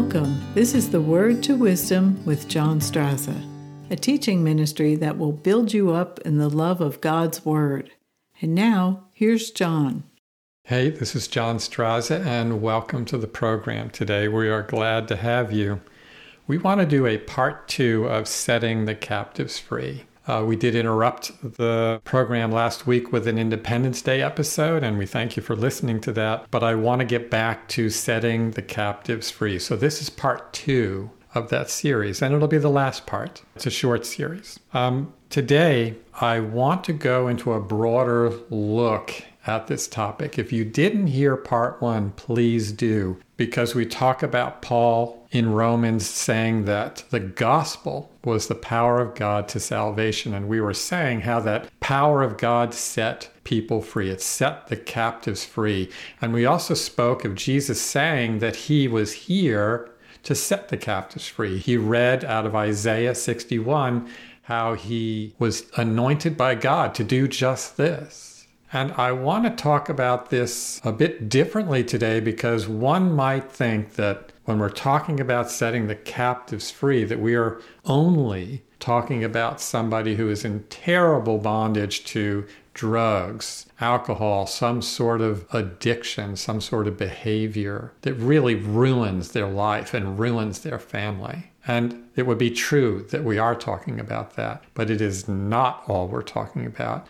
[0.00, 0.40] Welcome.
[0.54, 3.34] This is the Word to Wisdom with John Strazza,
[3.90, 7.90] a teaching ministry that will build you up in the love of God's Word.
[8.40, 10.04] And now, here's John.
[10.62, 14.28] Hey, this is John Strazza, and welcome to the program today.
[14.28, 15.80] We are glad to have you.
[16.46, 20.04] We want to do a part two of setting the captives free.
[20.28, 25.06] Uh, we did interrupt the program last week with an Independence Day episode, and we
[25.06, 26.50] thank you for listening to that.
[26.50, 29.58] But I want to get back to setting the captives free.
[29.58, 33.42] So, this is part two of that series, and it'll be the last part.
[33.56, 34.60] It's a short series.
[34.74, 39.14] Um, today, I want to go into a broader look
[39.46, 40.38] at this topic.
[40.38, 46.06] If you didn't hear part one, please do, because we talk about Paul in Romans
[46.06, 50.32] saying that the gospel was the power of God to salvation.
[50.32, 54.76] And we were saying how that power of God set people free, it set the
[54.76, 55.90] captives free.
[56.20, 59.90] And we also spoke of Jesus saying that he was here
[60.22, 61.58] to set the captives free.
[61.58, 64.08] He read out of Isaiah 61
[64.42, 68.37] how he was anointed by God to do just this.
[68.72, 73.94] And I want to talk about this a bit differently today because one might think
[73.94, 79.60] that when we're talking about setting the captives free, that we are only talking about
[79.60, 86.86] somebody who is in terrible bondage to drugs, alcohol, some sort of addiction, some sort
[86.86, 91.50] of behavior that really ruins their life and ruins their family.
[91.66, 95.82] And it would be true that we are talking about that, but it is not
[95.88, 97.06] all we're talking about.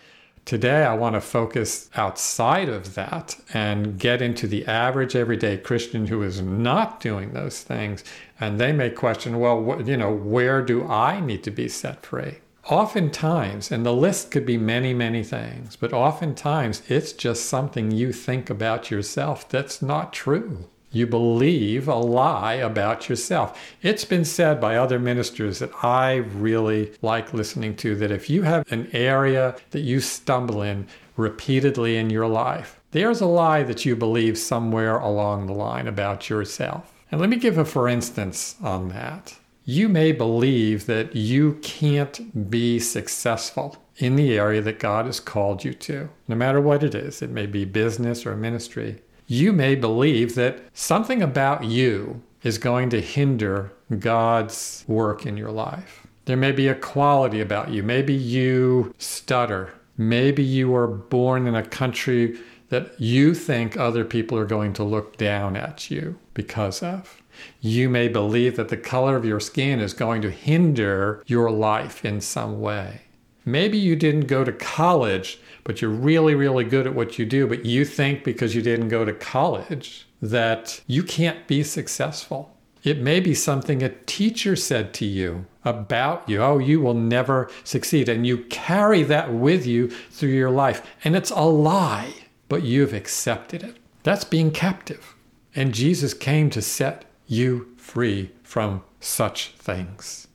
[0.49, 6.07] Today, I want to focus outside of that and get into the average everyday Christian
[6.07, 8.03] who is not doing those things.
[8.41, 12.39] And they may question, well, you know, where do I need to be set free?
[12.65, 18.11] Oftentimes, and the list could be many, many things, but oftentimes it's just something you
[18.11, 20.65] think about yourself that's not true.
[20.91, 23.61] You believe a lie about yourself.
[23.83, 28.43] It's been said by other ministers that I really like listening to that if you
[28.43, 33.85] have an area that you stumble in repeatedly in your life, there's a lie that
[33.85, 36.91] you believe somewhere along the line about yourself.
[37.11, 39.37] And let me give a for instance on that.
[39.65, 45.65] You may believe that you can't be successful in the area that God has called
[45.65, 47.21] you to, no matter what it is.
[47.21, 52.89] It may be business or ministry you may believe that something about you is going
[52.91, 56.07] to hinder God's work in your life.
[56.25, 57.83] There may be a quality about you.
[57.83, 59.75] Maybe you stutter.
[59.97, 62.39] Maybe you were born in a country
[62.71, 67.23] that you think other people are going to look down at you because of.
[67.61, 72.05] You may believe that the color of your skin is going to hinder your life
[72.05, 73.03] in some way.
[73.51, 77.47] Maybe you didn't go to college but you're really, really good at what you do,
[77.47, 82.57] but you think because you didn't go to college that you can't be successful.
[82.85, 86.43] It may be something a teacher said to you about you.
[86.43, 88.09] Oh, you will never succeed.
[88.09, 90.81] And you carry that with you through your life.
[91.05, 92.15] And it's a lie,
[92.49, 93.77] but you've accepted it.
[94.05, 95.17] That's being captive.
[95.55, 100.28] And Jesus came to set you free from such things.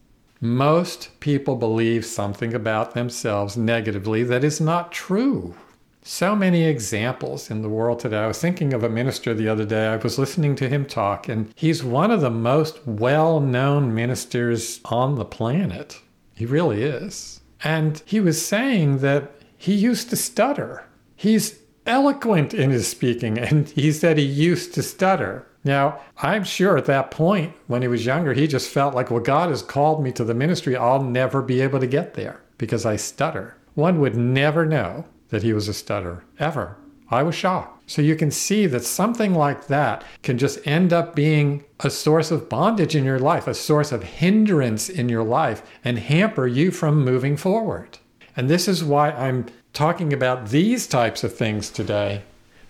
[0.44, 5.56] Most people believe something about themselves negatively that is not true.
[6.02, 8.18] So many examples in the world today.
[8.18, 9.88] I was thinking of a minister the other day.
[9.88, 14.82] I was listening to him talk, and he's one of the most well known ministers
[14.84, 16.02] on the planet.
[16.36, 17.40] He really is.
[17.64, 20.84] And he was saying that he used to stutter.
[21.16, 25.48] He's eloquent in his speaking, and he said he used to stutter.
[25.64, 29.22] Now, I'm sure at that point, when he was younger, he just felt like, well,
[29.22, 30.76] God has called me to the ministry.
[30.76, 33.56] I'll never be able to get there because I stutter.
[33.76, 36.78] One would never know that he was a stutterer, ever.
[37.10, 37.90] I was shocked.
[37.90, 42.32] So you can see that something like that can just end up being a source
[42.32, 46.72] of bondage in your life, a source of hindrance in your life, and hamper you
[46.72, 48.00] from moving forward.
[48.36, 52.24] And this is why I'm talking about these types of things today,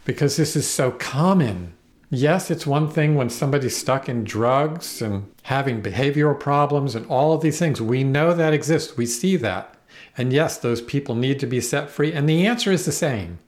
[0.04, 1.74] because this is so common
[2.10, 7.34] Yes, it's one thing when somebody's stuck in drugs and having behavioral problems and all
[7.34, 7.82] of these things.
[7.82, 8.98] We know that exists.
[8.98, 9.76] We see that.
[10.18, 12.14] And yes, those people need to be set free.
[12.14, 13.40] And the answer is the same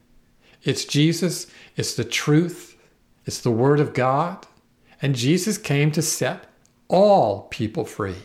[0.63, 2.75] it's Jesus, it's the truth,
[3.25, 4.48] it's the Word of God.
[5.02, 6.46] And Jesus came to set
[6.88, 8.16] all people free.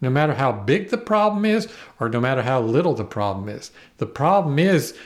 [0.00, 1.68] No matter how big the problem is,
[2.00, 3.70] or no matter how little the problem is.
[3.98, 4.96] The problem is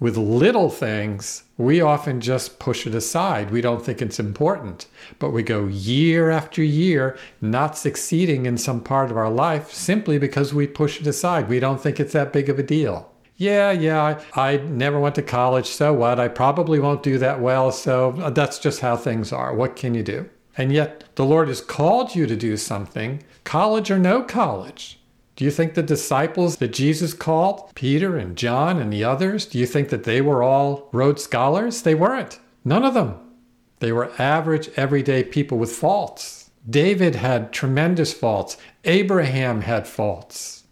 [0.00, 3.50] with little things, we often just push it aside.
[3.50, 4.86] We don't think it's important.
[5.18, 10.18] But we go year after year not succeeding in some part of our life simply
[10.18, 11.50] because we push it aside.
[11.50, 13.12] We don't think it's that big of a deal.
[13.36, 16.20] Yeah, yeah, I, I never went to college, so what?
[16.20, 19.54] I probably won't do that well, so uh, that's just how things are.
[19.54, 20.28] What can you do?
[20.58, 24.99] And yet the Lord has called you to do something, college or no college.
[25.40, 29.58] Do you think the disciples that Jesus called, Peter and John and the others, do
[29.58, 31.80] you think that they were all Rhodes Scholars?
[31.80, 32.38] They weren't.
[32.62, 33.14] None of them.
[33.78, 36.50] They were average, everyday people with faults.
[36.68, 38.58] David had tremendous faults.
[38.84, 40.64] Abraham had faults.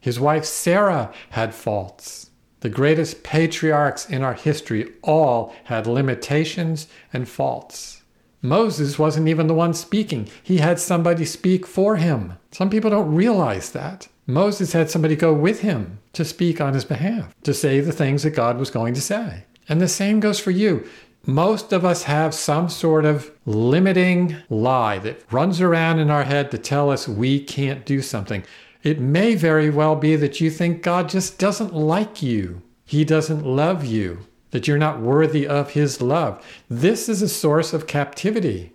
[0.00, 2.32] His wife Sarah had faults.
[2.62, 8.02] The greatest patriarchs in our history all had limitations and faults.
[8.42, 12.32] Moses wasn't even the one speaking, he had somebody speak for him.
[12.50, 14.08] Some people don't realize that.
[14.26, 18.24] Moses had somebody go with him to speak on his behalf, to say the things
[18.24, 19.44] that God was going to say.
[19.68, 20.84] And the same goes for you.
[21.24, 26.50] Most of us have some sort of limiting lie that runs around in our head
[26.50, 28.44] to tell us we can't do something.
[28.82, 32.62] It may very well be that you think God just doesn't like you.
[32.84, 36.44] He doesn't love you, that you're not worthy of His love.
[36.68, 38.72] This is a source of captivity.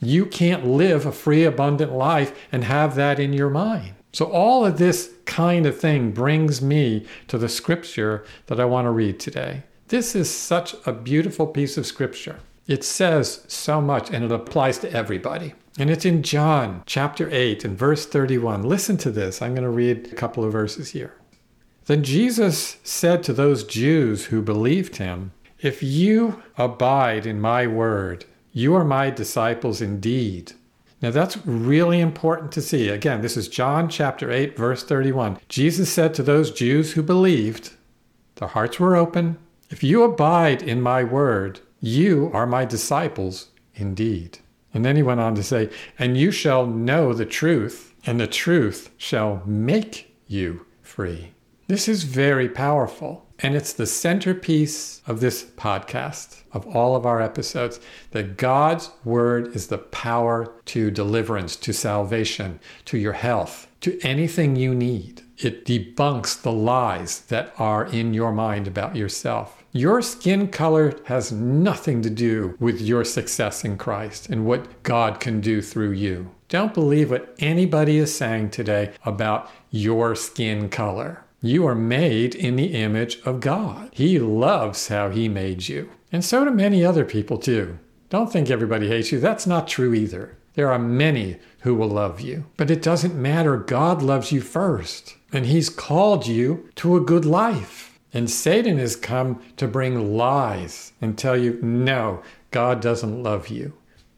[0.00, 3.95] You can't live a free, abundant life and have that in your mind.
[4.16, 8.86] So, all of this kind of thing brings me to the scripture that I want
[8.86, 9.64] to read today.
[9.88, 12.38] This is such a beautiful piece of scripture.
[12.66, 15.52] It says so much and it applies to everybody.
[15.78, 18.62] And it's in John chapter 8 and verse 31.
[18.62, 19.42] Listen to this.
[19.42, 21.12] I'm going to read a couple of verses here.
[21.84, 28.24] Then Jesus said to those Jews who believed him, If you abide in my word,
[28.50, 30.54] you are my disciples indeed.
[31.02, 32.88] Now that's really important to see.
[32.88, 35.38] Again, this is John chapter 8, verse 31.
[35.48, 37.72] Jesus said to those Jews who believed,
[38.36, 39.38] their hearts were open,
[39.70, 44.38] if you abide in my word, you are my disciples indeed.
[44.72, 48.26] And then he went on to say, And you shall know the truth, and the
[48.26, 51.32] truth shall make you free.
[51.66, 53.25] This is very powerful.
[53.38, 57.80] And it's the centerpiece of this podcast, of all of our episodes,
[58.12, 64.56] that God's word is the power to deliverance, to salvation, to your health, to anything
[64.56, 65.22] you need.
[65.36, 69.62] It debunks the lies that are in your mind about yourself.
[69.72, 75.20] Your skin color has nothing to do with your success in Christ and what God
[75.20, 76.30] can do through you.
[76.48, 81.25] Don't believe what anybody is saying today about your skin color.
[81.42, 83.90] You are made in the image of God.
[83.92, 85.90] He loves how He made you.
[86.10, 87.78] And so do many other people, too.
[88.08, 89.20] Don't think everybody hates you.
[89.20, 90.36] That's not true either.
[90.54, 92.46] There are many who will love you.
[92.56, 93.56] But it doesn't matter.
[93.58, 95.16] God loves you first.
[95.32, 97.98] And He's called you to a good life.
[98.14, 103.74] And Satan has come to bring lies and tell you, no, God doesn't love you.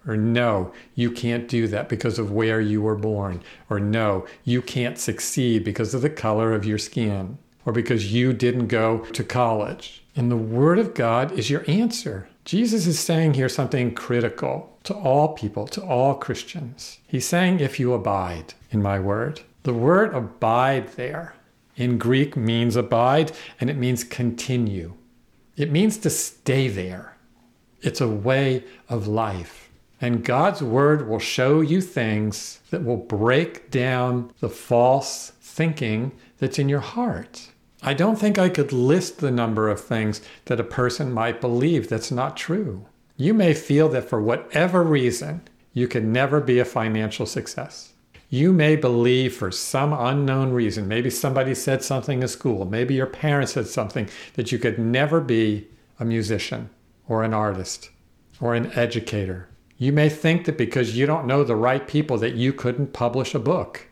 [0.09, 3.43] Or no, you can't do that because of where you were born.
[3.71, 7.39] Or no, you can't succeed because of the color of your skin.
[7.67, 10.03] Or because you didn't go to college.
[10.17, 12.29] And the Word of God is your answer.
[12.47, 16.99] Jesus is saying here something critical to all people, to all Christians.
[17.07, 19.43] He's saying, if you abide in my Word.
[19.65, 21.35] The word abide there
[21.77, 24.95] in Greek means abide and it means continue.
[25.57, 27.19] It means to stay there.
[27.83, 29.68] It's a way of life.
[30.01, 36.59] And God's word will show you things that will break down the false thinking that's
[36.59, 37.51] in your heart.
[37.83, 41.89] I don't think I could list the number of things that a person might believe
[41.89, 42.87] that's not true.
[43.17, 47.93] You may feel that for whatever reason, you can never be a financial success.
[48.31, 53.07] You may believe for some unknown reason, maybe somebody said something in school, maybe your
[53.07, 55.67] parents said something, that you could never be
[55.99, 56.69] a musician
[57.09, 57.91] or an artist
[58.41, 59.49] or an educator.
[59.79, 63.35] You may think that because you don't know the right people that you couldn't publish
[63.35, 63.89] a book.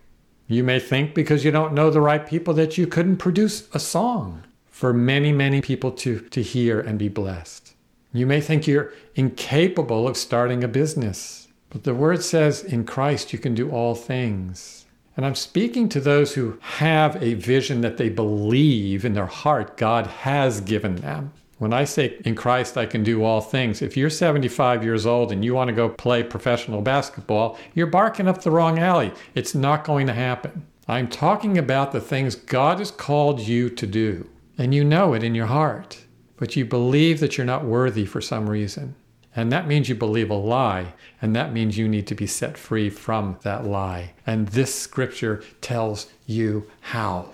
[0.48, 3.80] You may think because you don't know the right people that you couldn't produce a
[3.80, 7.74] song for many, many people to, to hear and be blessed.
[8.12, 13.32] You may think you're incapable of starting a business but the word says in Christ
[13.32, 14.86] you can do all things.
[15.16, 19.76] And I'm speaking to those who have a vision that they believe in their heart
[19.76, 21.32] God has given them.
[21.58, 25.32] When I say in Christ I can do all things, if you're 75 years old
[25.32, 29.12] and you want to go play professional basketball, you're barking up the wrong alley.
[29.34, 30.66] It's not going to happen.
[30.86, 35.22] I'm talking about the things God has called you to do, and you know it
[35.24, 36.04] in your heart,
[36.36, 38.94] but you believe that you're not worthy for some reason.
[39.34, 42.56] And that means you believe a lie, and that means you need to be set
[42.56, 44.12] free from that lie.
[44.26, 47.30] And this scripture tells you how.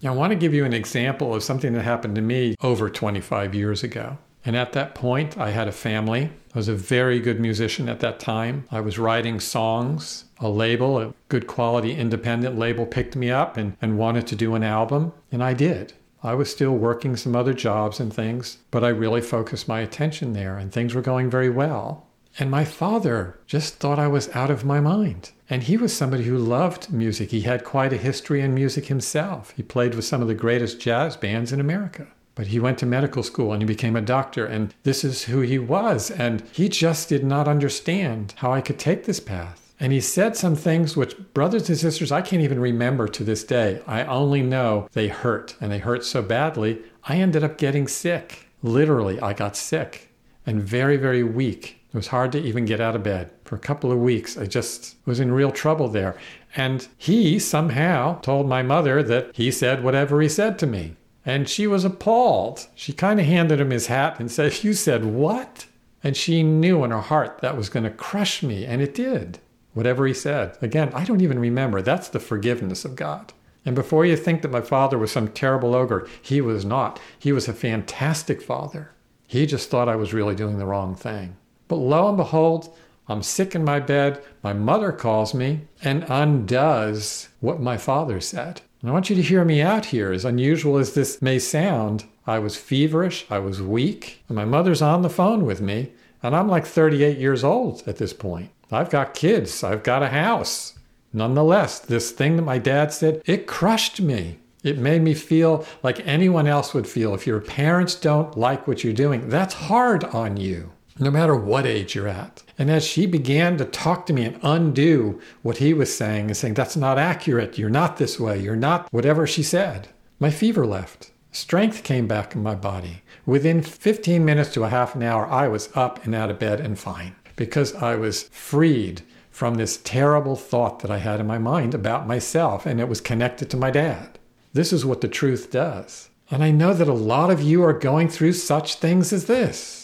[0.00, 2.88] Now, I want to give you an example of something that happened to me over
[2.88, 4.18] 25 years ago.
[4.44, 6.30] And at that point, I had a family.
[6.54, 8.64] I was a very good musician at that time.
[8.70, 10.24] I was writing songs.
[10.38, 14.54] A label, a good quality independent label, picked me up and, and wanted to do
[14.54, 15.94] an album, and I did.
[16.22, 20.32] I was still working some other jobs and things, but I really focused my attention
[20.32, 22.06] there and things were going very well.
[22.38, 25.30] And my father just thought I was out of my mind.
[25.50, 27.30] And he was somebody who loved music.
[27.30, 29.52] He had quite a history in music himself.
[29.56, 32.06] He played with some of the greatest jazz bands in America.
[32.34, 35.40] But he went to medical school and he became a doctor, and this is who
[35.40, 36.10] he was.
[36.10, 39.74] And he just did not understand how I could take this path.
[39.80, 43.44] And he said some things which, brothers and sisters, I can't even remember to this
[43.44, 43.80] day.
[43.86, 48.48] I only know they hurt, and they hurt so badly, I ended up getting sick.
[48.62, 50.12] Literally, I got sick
[50.44, 51.77] and very, very weak.
[51.92, 53.30] It was hard to even get out of bed.
[53.44, 56.16] For a couple of weeks, I just was in real trouble there.
[56.54, 60.96] And he somehow told my mother that he said whatever he said to me.
[61.24, 62.66] And she was appalled.
[62.74, 65.66] She kind of handed him his hat and said, You said what?
[66.04, 69.38] And she knew in her heart that was going to crush me, and it did.
[69.74, 70.56] Whatever he said.
[70.62, 71.82] Again, I don't even remember.
[71.82, 73.32] That's the forgiveness of God.
[73.64, 77.00] And before you think that my father was some terrible ogre, he was not.
[77.18, 78.92] He was a fantastic father.
[79.26, 81.36] He just thought I was really doing the wrong thing.
[81.68, 82.74] But lo and behold,
[83.06, 84.22] I'm sick in my bed.
[84.42, 88.60] My mother calls me and undoes what my father said.
[88.80, 90.12] And I want you to hear me out here.
[90.12, 94.82] As unusual as this may sound, I was feverish, I was weak, and my mother's
[94.82, 98.50] on the phone with me, and I'm like 38 years old at this point.
[98.70, 100.78] I've got kids, I've got a house.
[101.12, 104.38] Nonetheless, this thing that my dad said, it crushed me.
[104.62, 107.14] It made me feel like anyone else would feel.
[107.14, 111.66] If your parents don't like what you're doing, that's hard on you, no matter what
[111.66, 112.42] age you're at.
[112.58, 116.36] And as she began to talk to me and undo what he was saying and
[116.36, 119.88] saying, that's not accurate, you're not this way, you're not whatever she said,
[120.18, 121.12] my fever left.
[121.30, 123.02] Strength came back in my body.
[123.26, 126.60] Within 15 minutes to a half an hour, I was up and out of bed
[126.60, 131.38] and fine because I was freed from this terrible thought that I had in my
[131.38, 134.18] mind about myself, and it was connected to my dad.
[134.52, 136.08] This is what the truth does.
[136.30, 139.77] And I know that a lot of you are going through such things as this.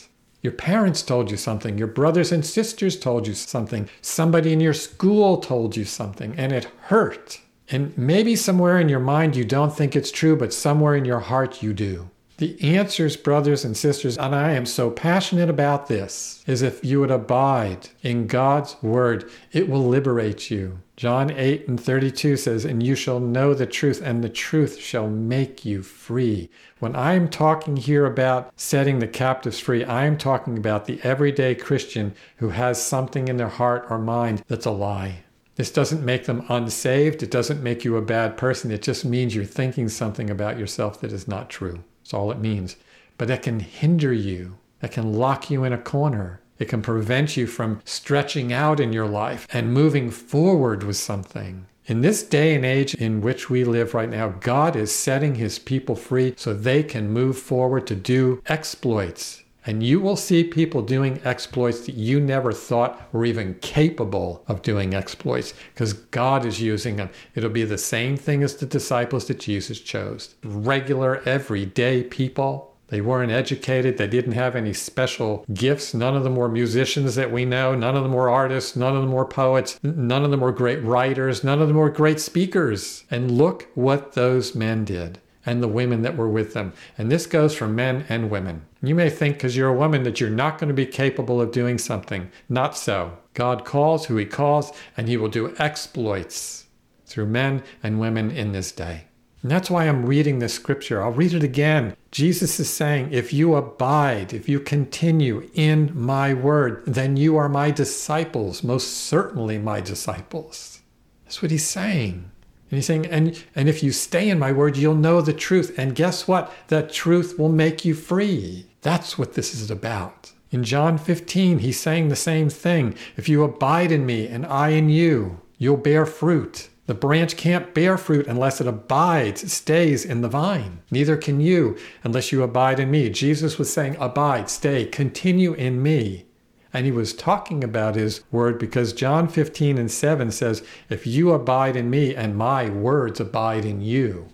[0.45, 4.75] Your parents told you something, your brothers and sisters told you something, somebody in your
[4.75, 7.41] school told you something, and it hurt.
[7.71, 11.21] And maybe somewhere in your mind you don't think it's true, but somewhere in your
[11.21, 12.11] heart you do.
[12.45, 17.01] The answers, brothers and sisters, and I am so passionate about this, is if you
[17.01, 20.81] would abide in God's word, it will liberate you.
[20.99, 25.09] John 8 and 32 says, And you shall know the truth, and the truth shall
[25.09, 26.51] make you free.
[26.81, 32.15] When I'm talking here about setting the captives free, I'm talking about the everyday Christian
[32.37, 35.25] who has something in their heart or mind that's a lie.
[35.57, 37.23] This doesn't make them unsaved.
[37.23, 38.71] It doesn't make you a bad person.
[38.71, 41.83] It just means you're thinking something about yourself that is not true.
[42.05, 42.77] That's all it means.
[43.17, 46.43] But that can hinder you, that can lock you in a corner.
[46.59, 51.65] It can prevent you from stretching out in your life and moving forward with something.
[51.87, 55.59] In this day and age in which we live right now, God is setting his
[55.59, 60.83] people free so they can move forward to do exploits and you will see people
[60.83, 66.61] doing exploits that you never thought were even capable of doing exploits because God is
[66.61, 67.11] using them.
[67.35, 72.71] It'll be the same thing as the disciples that Jesus chose regular, everyday people.
[72.89, 73.97] They weren't educated.
[73.97, 75.95] They didn't have any special gifts.
[75.95, 77.75] None of them were musicians that we know.
[77.75, 78.77] None of them were artists.
[78.77, 79.81] None of them were poets.
[79.83, 81.43] None of them were great writers.
[81.43, 83.05] None of them were great speakers.
[83.11, 86.73] And look what those men did and the women that were with them.
[86.97, 88.67] And this goes for men and women.
[88.83, 91.53] You may think because you're a woman that you're not going to be capable of
[91.53, 92.31] doing something.
[92.49, 93.19] Not so.
[93.35, 96.67] God calls who he calls, and he will do exploits
[97.07, 99.05] through men and women in this day.
[99.45, 101.03] And that's why I'm reading this scripture.
[101.03, 101.95] I'll read it again.
[102.11, 107.49] Jesus is saying, If you abide, if you continue in my word, then you are
[107.49, 110.81] my disciples, most certainly my disciples.
[111.25, 112.31] That's what he's saying.
[112.71, 115.75] And he's saying, and, and if you stay in my word, you'll know the truth.
[115.79, 116.53] And guess what?
[116.69, 118.67] That truth will make you free.
[118.83, 120.33] That's what this is about.
[120.51, 122.95] In John 15, he's saying the same thing.
[123.17, 126.69] If you abide in me and I in you, you'll bear fruit.
[126.87, 130.83] The branch can't bear fruit unless it abides, stays in the vine.
[130.91, 133.09] Neither can you unless you abide in me.
[133.09, 136.27] Jesus was saying, Abide, stay, continue in me.
[136.75, 141.31] And he was talking about his word because John 15 and 7 says, If you
[141.31, 144.27] abide in me and my words abide in you.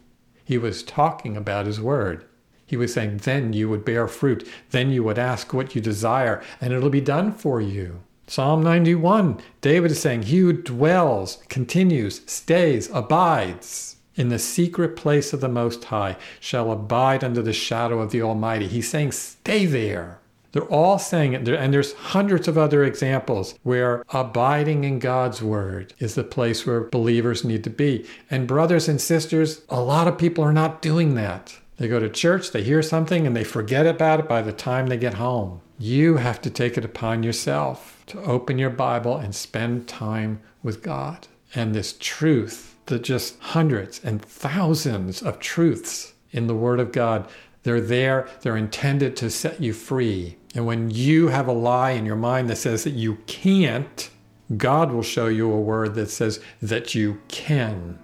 [0.42, 2.24] He was talking about his word.
[2.66, 4.48] He was saying, Then you would bear fruit.
[4.70, 8.00] Then you would ask what you desire, and it'll be done for you.
[8.26, 15.32] Psalm 91, David is saying, He who dwells, continues, stays, abides in the secret place
[15.32, 18.66] of the Most High shall abide under the shadow of the Almighty.
[18.66, 20.19] He's saying, Stay there.
[20.52, 25.94] They're all saying it, and there's hundreds of other examples where abiding in God's word
[25.98, 28.06] is the place where believers need to be.
[28.30, 31.56] And brothers and sisters, a lot of people are not doing that.
[31.76, 34.88] They go to church, they hear something, and they forget about it by the time
[34.88, 35.60] they get home.
[35.78, 40.82] You have to take it upon yourself to open your Bible and spend time with
[40.82, 41.28] God.
[41.54, 47.28] And this truth, the just hundreds and thousands of truths in the Word of God,
[47.62, 50.36] they're there, they're intended to set you free.
[50.54, 54.10] And when you have a lie in your mind that says that you can't,
[54.56, 57.98] God will show you a word that says that you can.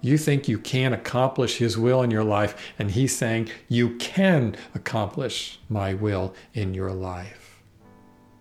[0.00, 4.56] You think you can't accomplish His will in your life, and He's saying you can
[4.74, 7.62] accomplish my will in your life.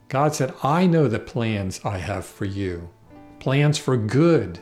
[0.08, 2.89] God said, I know the plans I have for you
[3.41, 4.60] plans for good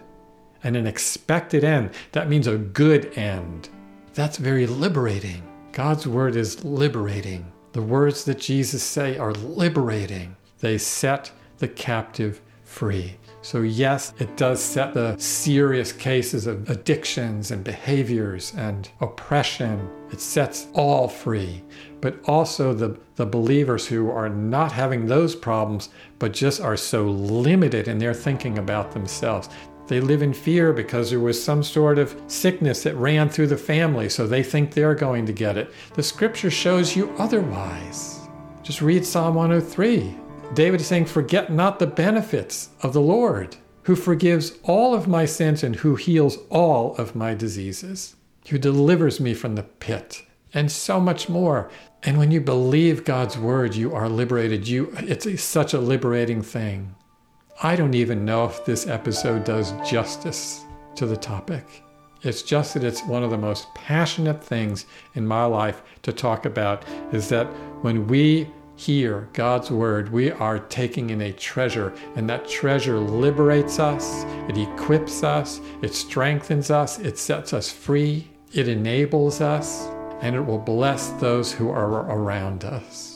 [0.63, 1.91] and an expected end.
[2.13, 3.69] That means a good end.
[4.13, 5.43] That's very liberating.
[5.73, 7.51] God's word is liberating.
[7.71, 10.35] The words that Jesus say are liberating.
[10.59, 13.15] They set the captive free.
[13.41, 19.89] So, yes, it does set the serious cases of addictions and behaviors and oppression.
[20.11, 21.63] It sets all free.
[22.01, 27.05] But also the, the believers who are not having those problems, but just are so
[27.05, 29.49] limited in their thinking about themselves.
[29.89, 33.57] They live in fear because there was some sort of sickness that ran through the
[33.57, 35.73] family, so they think they're going to get it.
[35.95, 38.29] The scripture shows you otherwise.
[38.61, 40.15] Just read Psalm 103.
[40.53, 45.25] David is saying, Forget not the benefits of the Lord, who forgives all of my
[45.25, 48.15] sins and who heals all of my diseases,
[48.49, 50.21] who delivers me from the pit,
[50.53, 51.71] and so much more.
[52.03, 54.67] And when you believe God's word, you are liberated.
[54.67, 56.93] You, it's such a liberating thing.
[57.61, 60.63] I don't even know if this episode does justice
[60.95, 61.65] to the topic.
[62.23, 64.85] It's just that it's one of the most passionate things
[65.15, 67.47] in my life to talk about is that
[67.81, 68.47] when we
[68.77, 74.57] hear God's word, we are taking in a treasure, and that treasure liberates us, it
[74.57, 79.87] equips us, it strengthens us, it sets us free, it enables us,
[80.21, 83.08] and it will bless those who are around us.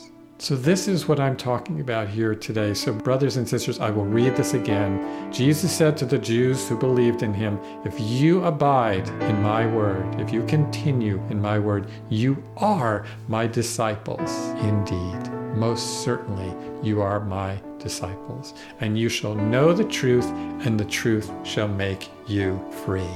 [0.44, 2.74] So, this is what I'm talking about here today.
[2.74, 5.32] So, brothers and sisters, I will read this again.
[5.32, 10.20] Jesus said to the Jews who believed in him, If you abide in my word,
[10.20, 14.30] if you continue in my word, you are my disciples
[14.60, 16.52] indeed most certainly
[16.82, 20.26] you are my disciples, and you shall know the truth,
[20.66, 23.06] and the truth shall make you free.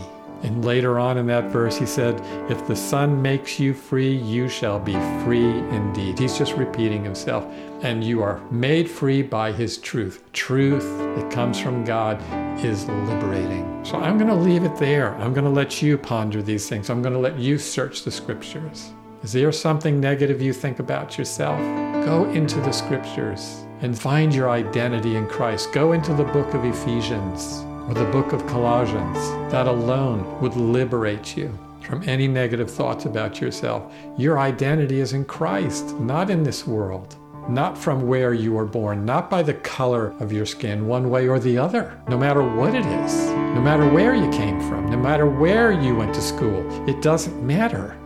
[0.42, 2.20] And later on in that verse, he said,
[2.50, 4.92] If the Son makes you free, you shall be
[5.24, 6.18] free indeed.
[6.18, 7.44] He's just repeating himself.
[7.82, 10.22] And you are made free by his truth.
[10.32, 10.84] Truth
[11.16, 12.22] that comes from God
[12.64, 13.84] is liberating.
[13.84, 15.14] So I'm going to leave it there.
[15.16, 16.88] I'm going to let you ponder these things.
[16.88, 18.92] I'm going to let you search the scriptures.
[19.24, 21.58] Is there something negative you think about yourself?
[22.04, 25.72] Go into the scriptures and find your identity in Christ.
[25.72, 29.18] Go into the book of Ephesians or the book of Colossians.
[29.50, 33.90] That alone would liberate you from any negative thoughts about yourself.
[34.18, 37.16] Your identity is in Christ, not in this world.
[37.48, 41.28] Not from where you were born, not by the color of your skin, one way
[41.28, 44.98] or the other, no matter what it is, no matter where you came from, no
[44.98, 46.62] matter where you went to school.
[46.86, 47.96] It doesn't matter.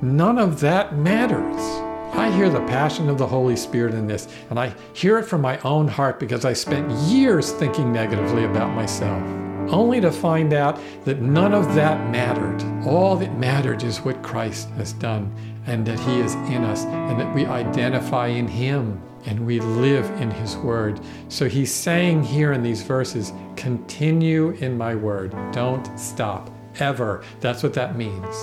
[0.00, 1.93] None of that matters.
[2.16, 5.40] I hear the passion of the Holy Spirit in this, and I hear it from
[5.40, 9.20] my own heart because I spent years thinking negatively about myself,
[9.72, 12.62] only to find out that none of that mattered.
[12.86, 15.34] All that mattered is what Christ has done,
[15.66, 20.08] and that He is in us, and that we identify in Him and we live
[20.20, 21.00] in His Word.
[21.28, 25.34] So He's saying here in these verses, continue in my Word.
[25.50, 26.48] Don't stop,
[26.78, 27.24] ever.
[27.40, 28.36] That's what that means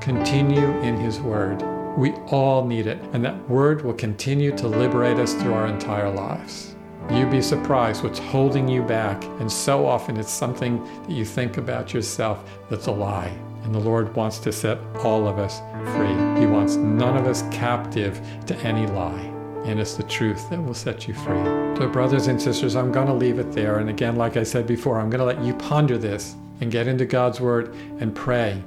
[0.00, 1.75] continue in His Word.
[1.96, 6.10] We all need it, and that Word will continue to liberate us through our entire
[6.10, 6.76] lives.
[7.10, 11.56] You'd be surprised what's holding you back, and so often it's something that you think
[11.56, 13.32] about yourself that's a lie.
[13.62, 15.60] And the Lord wants to set all of us
[15.94, 16.38] free.
[16.38, 19.32] He wants none of us captive to any lie.
[19.64, 21.42] And it's the truth that will set you free.
[21.78, 23.78] So, brothers and sisters, I'm going to leave it there.
[23.78, 26.88] And again, like I said before, I'm going to let you ponder this and get
[26.88, 28.62] into God's Word and pray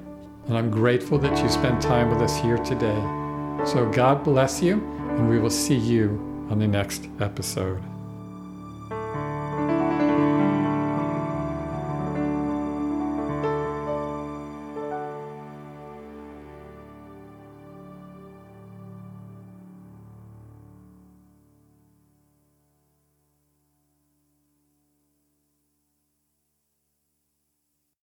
[0.50, 3.00] and I'm grateful that you spent time with us here today.
[3.66, 7.84] So God bless you, and we will see you on the next episode.